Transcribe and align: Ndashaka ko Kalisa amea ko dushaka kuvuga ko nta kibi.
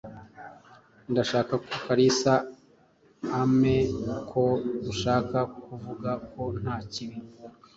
Ndashaka 1.11 1.53
ko 1.65 1.73
Kalisa 1.85 2.33
amea 3.41 4.15
ko 4.29 4.43
dushaka 4.83 5.37
kuvuga 5.63 6.11
ko 6.31 6.41
nta 6.61 6.75
kibi. 6.91 7.17